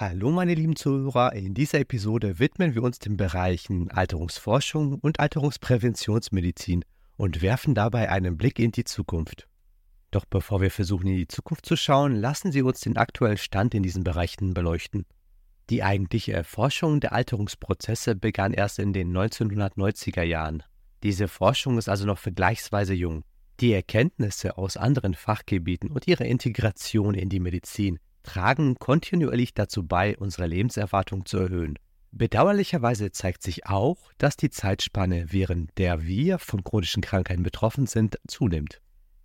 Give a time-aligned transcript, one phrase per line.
[0.00, 6.86] Hallo meine lieben Zuhörer, in dieser Episode widmen wir uns den Bereichen Alterungsforschung und Alterungspräventionsmedizin
[7.18, 9.46] und werfen dabei einen Blick in die Zukunft.
[10.10, 13.74] Doch bevor wir versuchen in die Zukunft zu schauen, lassen Sie uns den aktuellen Stand
[13.74, 15.04] in diesen Bereichen beleuchten.
[15.68, 20.62] Die eigentliche Erforschung der Alterungsprozesse begann erst in den 1990er Jahren.
[21.02, 23.22] Diese Forschung ist also noch vergleichsweise jung.
[23.60, 30.16] Die Erkenntnisse aus anderen Fachgebieten und ihre Integration in die Medizin tragen kontinuierlich dazu bei,
[30.16, 31.78] unsere Lebenserwartung zu erhöhen.
[32.12, 38.18] Bedauerlicherweise zeigt sich auch, dass die Zeitspanne, während der wir von chronischen Krankheiten betroffen sind,
[38.26, 38.80] zunimmt.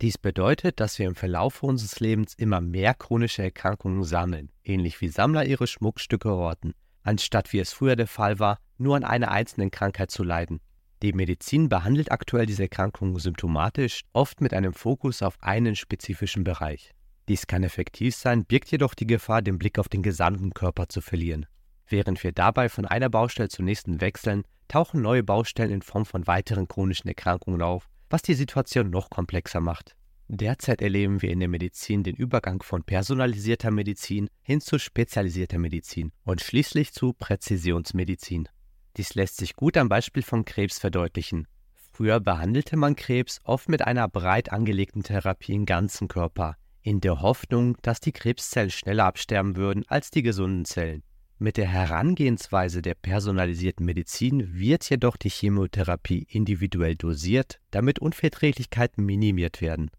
[0.00, 5.08] Dies bedeutet, dass wir im Verlauf unseres Lebens immer mehr chronische Erkrankungen sammeln, ähnlich wie
[5.08, 9.70] Sammler ihre Schmuckstücke horten, anstatt wie es früher der Fall war, nur an einer einzelnen
[9.70, 10.60] Krankheit zu leiden.
[11.02, 16.92] Die Medizin behandelt aktuell diese Erkrankungen symptomatisch, oft mit einem Fokus auf einen spezifischen Bereich.
[17.30, 21.00] Dies kann effektiv sein, birgt jedoch die Gefahr, den Blick auf den gesamten Körper zu
[21.00, 21.46] verlieren.
[21.86, 26.26] Während wir dabei von einer Baustelle zur nächsten wechseln, tauchen neue Baustellen in Form von
[26.26, 29.94] weiteren chronischen Erkrankungen auf, was die Situation noch komplexer macht.
[30.26, 36.10] Derzeit erleben wir in der Medizin den Übergang von personalisierter Medizin hin zu spezialisierter Medizin
[36.24, 38.48] und schließlich zu Präzisionsmedizin.
[38.96, 41.46] Dies lässt sich gut am Beispiel vom Krebs verdeutlichen.
[41.92, 47.20] Früher behandelte man Krebs oft mit einer breit angelegten Therapie im ganzen Körper, in der
[47.20, 51.02] Hoffnung, dass die Krebszellen schneller absterben würden als die gesunden Zellen.
[51.38, 59.62] Mit der Herangehensweise der personalisierten Medizin wird jedoch die Chemotherapie individuell dosiert, damit Unverträglichkeiten minimiert
[59.62, 59.90] werden.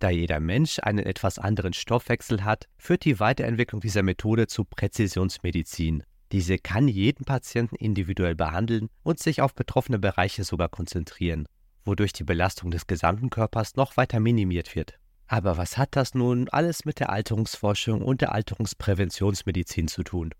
[0.00, 6.02] Da jeder Mensch einen etwas anderen Stoffwechsel hat, führt die Weiterentwicklung dieser Methode zu Präzisionsmedizin.
[6.32, 11.46] Diese kann jeden Patienten individuell behandeln und sich auf betroffene Bereiche sogar konzentrieren,
[11.84, 14.99] wodurch die Belastung des gesamten Körpers noch weiter minimiert wird.
[15.32, 20.34] Aber was hat das nun alles mit der Alterungsforschung und der Alterungspräventionsmedizin zu tun?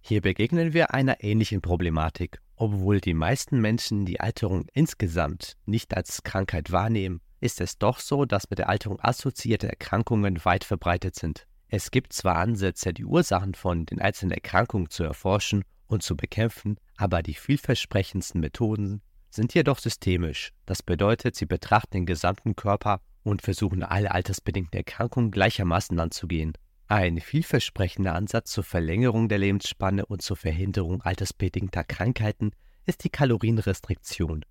[0.00, 2.40] Hier begegnen wir einer ähnlichen Problematik.
[2.54, 8.26] Obwohl die meisten Menschen die Alterung insgesamt nicht als Krankheit wahrnehmen, ist es doch so,
[8.26, 11.48] dass mit der Alterung assoziierte Erkrankungen weit verbreitet sind.
[11.66, 16.78] Es gibt zwar Ansätze, die Ursachen von den einzelnen Erkrankungen zu erforschen und zu bekämpfen,
[16.96, 20.52] aber die vielversprechendsten Methoden sind jedoch systemisch.
[20.64, 26.54] Das bedeutet, sie betrachten den gesamten Körper und versuchen alle altersbedingten Erkrankungen gleichermaßen anzugehen.
[26.86, 32.52] Ein vielversprechender Ansatz zur Verlängerung der Lebensspanne und zur Verhinderung altersbedingter Krankheiten
[32.86, 34.44] ist die Kalorienrestriktion.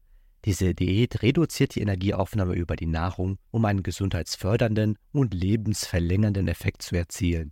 [0.46, 6.96] Diese Diät reduziert die Energieaufnahme über die Nahrung, um einen gesundheitsfördernden und lebensverlängernden Effekt zu
[6.96, 7.52] erzielen.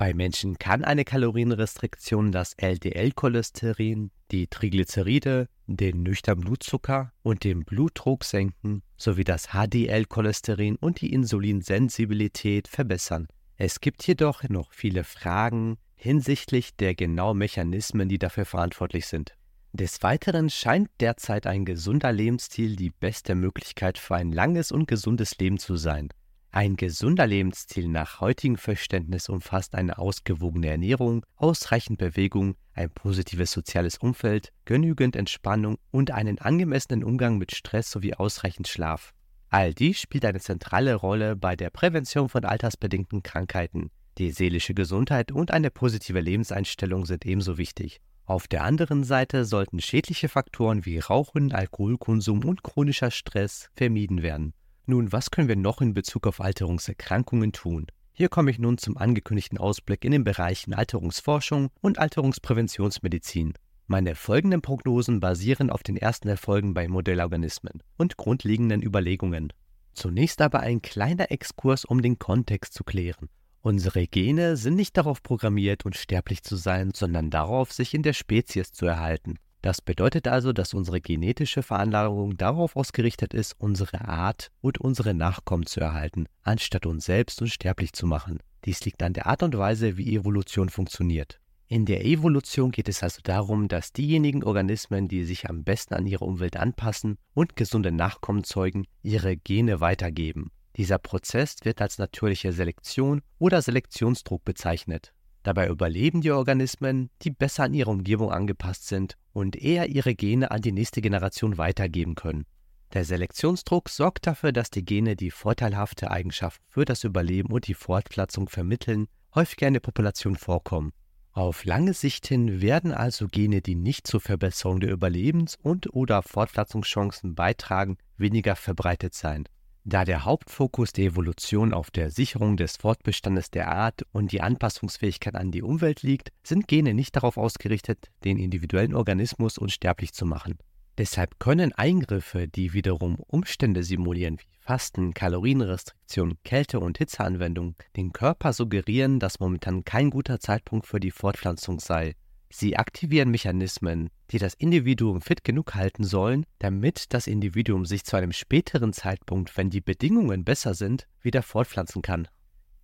[0.00, 8.24] Bei Menschen kann eine Kalorienrestriktion das LDL-Cholesterin, die Triglyceride, den nüchternen Blutzucker und den Blutdruck
[8.24, 13.28] senken sowie das HDL-Cholesterin und die Insulinsensibilität verbessern.
[13.58, 19.36] Es gibt jedoch noch viele Fragen hinsichtlich der genauen Mechanismen, die dafür verantwortlich sind.
[19.74, 25.36] Des Weiteren scheint derzeit ein gesunder Lebensstil die beste Möglichkeit für ein langes und gesundes
[25.38, 26.08] Leben zu sein.
[26.52, 33.98] Ein gesunder Lebensstil nach heutigem Verständnis umfasst eine ausgewogene Ernährung, ausreichend Bewegung, ein positives soziales
[33.98, 39.14] Umfeld, genügend Entspannung und einen angemessenen Umgang mit Stress sowie ausreichend Schlaf.
[39.48, 43.90] All dies spielt eine zentrale Rolle bei der Prävention von altersbedingten Krankheiten.
[44.18, 48.00] Die seelische Gesundheit und eine positive Lebenseinstellung sind ebenso wichtig.
[48.24, 54.52] Auf der anderen Seite sollten schädliche Faktoren wie Rauchen, Alkoholkonsum und chronischer Stress vermieden werden.
[54.90, 57.86] Nun, was können wir noch in Bezug auf Alterungserkrankungen tun?
[58.12, 63.52] Hier komme ich nun zum angekündigten Ausblick in den Bereichen Alterungsforschung und Alterungspräventionsmedizin.
[63.86, 69.52] Meine folgenden Prognosen basieren auf den ersten Erfolgen bei Modellorganismen und grundlegenden Überlegungen.
[69.94, 73.28] Zunächst aber ein kleiner Exkurs, um den Kontext zu klären.
[73.60, 78.72] Unsere Gene sind nicht darauf programmiert, unsterblich zu sein, sondern darauf, sich in der Spezies
[78.72, 79.36] zu erhalten.
[79.62, 85.66] Das bedeutet also, dass unsere genetische Veranlagung darauf ausgerichtet ist, unsere Art und unsere Nachkommen
[85.66, 88.38] zu erhalten, anstatt uns selbst unsterblich zu machen.
[88.64, 91.40] Dies liegt an der Art und Weise, wie Evolution funktioniert.
[91.66, 96.06] In der Evolution geht es also darum, dass diejenigen Organismen, die sich am besten an
[96.06, 100.50] ihre Umwelt anpassen und gesunde Nachkommen zeugen, ihre Gene weitergeben.
[100.76, 105.12] Dieser Prozess wird als natürliche Selektion oder Selektionsdruck bezeichnet.
[105.42, 110.50] Dabei überleben die Organismen, die besser an ihre Umgebung angepasst sind und eher ihre Gene
[110.50, 112.44] an die nächste Generation weitergeben können.
[112.92, 117.74] Der Selektionsdruck sorgt dafür, dass die Gene, die vorteilhafte Eigenschaften für das Überleben und die
[117.74, 120.92] Fortpflanzung vermitteln, häufiger in der Population vorkommen.
[121.32, 127.36] Auf lange Sicht hin werden also Gene, die nicht zur Verbesserung der Überlebens- und/oder Fortpflanzungschancen
[127.36, 129.44] beitragen, weniger verbreitet sein.
[129.84, 135.34] Da der Hauptfokus der Evolution auf der Sicherung des Fortbestandes der Art und die Anpassungsfähigkeit
[135.34, 140.58] an die Umwelt liegt, sind Gene nicht darauf ausgerichtet, den individuellen Organismus unsterblich zu machen.
[140.98, 148.52] Deshalb können Eingriffe, die wiederum Umstände simulieren wie Fasten, Kalorienrestriktion, Kälte- und Hitzeanwendung, den Körper
[148.52, 152.16] suggerieren, dass momentan kein guter Zeitpunkt für die Fortpflanzung sei.
[152.50, 158.16] Sie aktivieren Mechanismen, die das Individuum fit genug halten sollen, damit das Individuum sich zu
[158.16, 162.28] einem späteren Zeitpunkt, wenn die Bedingungen besser sind, wieder fortpflanzen kann.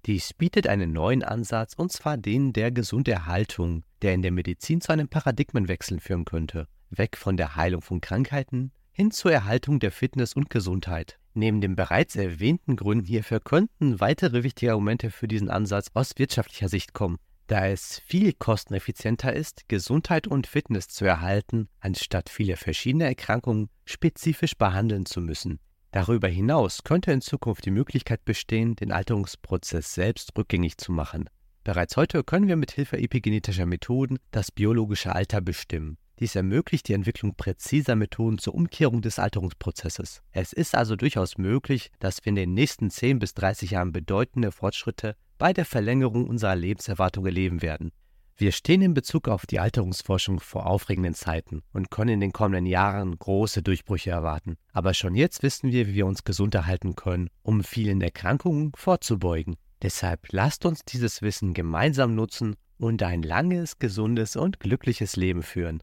[0.07, 4.93] Dies bietet einen neuen Ansatz, und zwar den der Gesunderhaltung, der in der Medizin zu
[4.93, 10.35] einem Paradigmenwechsel führen könnte weg von der Heilung von Krankheiten hin zur Erhaltung der Fitness
[10.35, 11.19] und Gesundheit.
[11.35, 16.71] Neben den bereits erwähnten Gründen hierfür könnten weitere wichtige Argumente für diesen Ansatz aus wirtschaftlicher
[16.71, 23.05] Sicht kommen, da es viel kosteneffizienter ist, Gesundheit und Fitness zu erhalten, anstatt viele verschiedene
[23.05, 25.61] Erkrankungen spezifisch behandeln zu müssen.
[25.93, 31.31] Darüber hinaus könnte in Zukunft die Möglichkeit bestehen, den Alterungsprozess selbst rückgängig zu machen.
[31.65, 35.99] Bereits heute können wir mit Hilfe epigenetischer Methoden das biologische Alter bestimmen.
[36.19, 40.23] Dies ermöglicht die Entwicklung präziser Methoden zur Umkehrung des Alterungsprozesses.
[40.33, 44.51] Es ist also durchaus möglich, dass wir in den nächsten 10 bis 30 Jahren bedeutende
[44.51, 47.93] Fortschritte bei der Verlängerung unserer Lebenserwartung erleben werden.
[48.39, 52.67] Wir stehen in Bezug auf die Alterungsforschung vor aufregenden Zeiten und können in den kommenden
[52.67, 54.57] Jahren große Durchbrüche erwarten.
[54.73, 59.57] Aber schon jetzt wissen wir, wie wir uns gesund erhalten können, um vielen Erkrankungen vorzubeugen.
[59.83, 65.83] Deshalb lasst uns dieses Wissen gemeinsam nutzen und ein langes, gesundes und glückliches Leben führen.